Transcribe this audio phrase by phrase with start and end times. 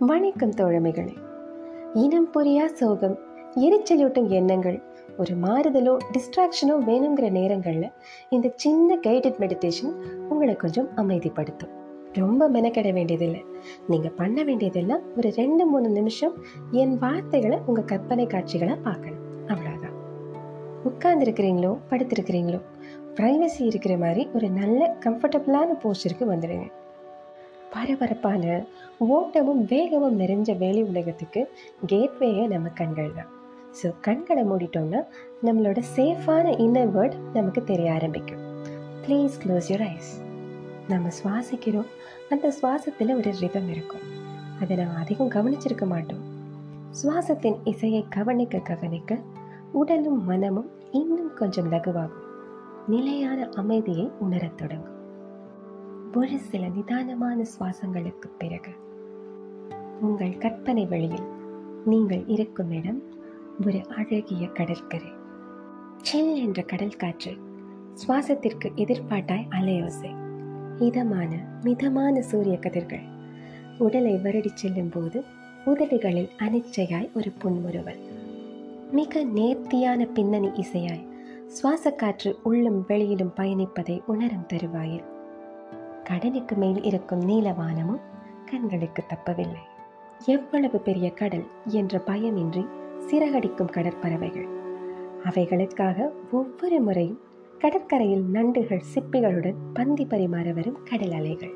[0.00, 1.12] வணக்கம் தோழமைகளே.
[1.94, 3.14] இனம் புரியா சோகம்
[3.54, 4.82] எரிச்சலூட்டும் எண்ணங்கள்
[5.16, 7.92] ஒரு மாறுதலோ டிஸ்ட்ராக்ஷனோ வேணுங்கிற நேரங்களில்
[8.28, 9.94] இந்த சின்ன கைடட் மெடிடேஷன்
[10.28, 11.72] உங்களை கொஞ்சம் அமைதிப்படுத்தும்.
[12.12, 13.44] ரொம்ப மெனக்கெட வேண்டியதில்லை.
[13.86, 16.34] நீங்கள் பண்ண வேண்டியதெல்லாம் ஒரு ரெண்டு மூணு நிமிஷம்
[16.70, 19.22] என் வார்த்தைகளை உங்கள் கற்பனை காட்சிகளை பார்க்கணும்.
[19.46, 19.96] அவ்வளோதான்
[20.84, 22.60] உட்கார்ந்துருக்கிறீங்களோ படுத்திருக்கிறீங்களோ
[23.14, 26.70] ப்ரைவசி இருக்கிற மாதிரி ஒரு நல்ல கம்ஃபர்டபுளான போஸ்டருக்கு வந்துடுங்க.
[27.72, 28.64] பரபரப்பான
[28.98, 31.40] ஓட்டமும் வேகமும் நிறைஞ்ச வேலை உலகத்துக்கு
[31.86, 33.30] கேட்வேயே நம்ம கண்கள் தான்.
[33.82, 35.00] ஸோ கண்களை மூடிட்டோம்னா
[35.44, 38.42] நம்மளோட சேஃபான இன்னர் வேர்ட் நமக்கு தெரிய ஆரம்பிக்கும்.
[39.06, 40.12] ப்ளீஸ் க்ளோஸ் யூர் ஐஸ்
[40.88, 41.90] நம்ம சுவாசிக்கிறோம்.
[42.30, 44.04] அந்த சுவாசத்தில் ஒரு ரிதம் இருக்கும்.
[44.60, 46.24] அதை நம்ம அதிகம் கவனிச்சிருக்க மாட்டோம்.
[47.02, 49.18] சுவாசத்தின் இசையை கவனிக்க கவனிக்க
[49.72, 52.24] உடலும் மனமும் இன்னும் கொஞ்சம் லகுவாகும்.
[52.88, 54.95] நிலையான அமைதியை உணரத் தொடங்கும்.
[56.16, 58.70] ஒரு சில நிதானமான சுவாசங்களுக்கு பிறகு
[60.00, 61.26] உங்கள் கற்பனை வழியில்
[61.84, 63.02] நீங்கள் இருக்கும் இடம்
[63.66, 65.12] ஒரு அழகிய கடற்கரை.
[66.02, 67.32] சில் என்ற கடல் காற்று
[67.94, 70.10] சுவாசத்திற்கு எதிர்பாட்டாய் அலையோசை.
[70.78, 73.06] இதமான மிதமான சூரிய கதிர்கள்
[73.78, 75.24] உடலை வருடி செல்லும் போது
[75.64, 78.00] உதடுகளில் அனிச்சையாய் ஒரு புன்முறுவல்.
[78.92, 81.06] மிக நேர்த்தியான பின்னணி இசையாய்
[81.48, 85.14] சுவாசக்காற்று உள்ளும் வெளியிலும் பயணிப்பதை உணரும் தருவாயில்.
[86.08, 88.00] கடலுக்கு மேல் இருக்கும் நீலவானமும்
[88.50, 89.62] கண்களுக்கு தப்பவில்லை.
[90.26, 92.66] எவ்வளவு பெரிய கடல் என்ற பயமின்றி
[92.98, 94.48] சிறகடிக்கும் கடற்பறவைகள்.
[95.24, 97.18] அவைகளுக்காக ஒவ்வொரு முறையும்
[97.58, 101.52] கடற்கரையில் நண்டுகள் சிப்பிகளுடன் பந்தி பரிமாற வரும் கடல் அலைகள்.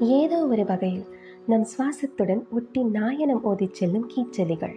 [0.00, 1.04] ஏதோ ஒரு வகையில்
[1.46, 4.74] நம் சுவாசத்துடன் ஒட்டி நாயனம் ஓதிச் செல்லும் கீச்செலிகள்.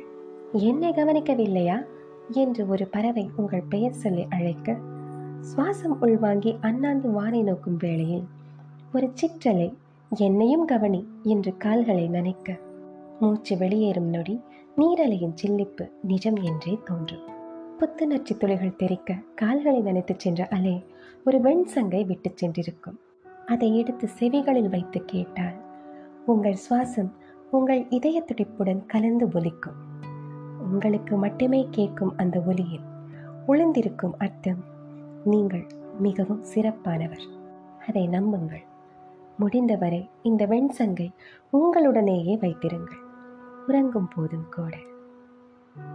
[0.51, 1.85] என்னை கவனிக்கவில்லையா?
[2.31, 4.77] என்று ஒரு பறவை உங்கள் பெயர் சொல்லி அழைக்க
[5.55, 8.23] சுவாசம் உள்வாங்கி அண்ணாந்து வானை நோக்கும் வேளையில்
[8.93, 9.77] ஒரு சிற்றலை
[10.17, 12.59] என்னையும் கவனி என்று கால்களை நனைக்க.
[13.19, 14.41] மூச்சு வெளியேறும் நொடி
[14.77, 17.23] நீரலையின் சில்லிப்பு நிஜம் என்றே தோன்றும்.
[17.77, 20.85] புத்துணர்ச்சி துளிகள் தெறிக்க கால்களை நனைத்துச் சென்ற அலை
[21.25, 22.99] ஒரு வெண் சங்கை விட்டுச் சென்றிருக்கும்.
[23.45, 25.55] அதை எடுத்து செவிகளில் வைத்து கேட்டால்
[26.25, 27.11] உங்கள் சுவாசம்
[27.51, 29.77] உங்கள் இதய துடிப்புடன் கலந்து ஒலிக்கும்.
[30.59, 32.87] உங்களுக்கு மட்டுமே கேட்கும் அந்த ஒலியில்
[33.47, 34.63] ஒளிந்திருக்கும் அர்த்தம்
[35.23, 35.67] நீங்கள்
[35.99, 37.27] மிகவும் சிறப்பானவர்.
[37.87, 38.67] அதை நம்புங்கள்.
[39.39, 41.09] முடிந்தவரை இந்த வெண்சங்கை
[41.51, 42.97] உங்களுடனேயே வைத்திருங்கள்.
[43.67, 44.77] உறங்கும் போதும் கூட.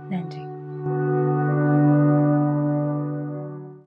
[0.08, 0.42] நன்றி.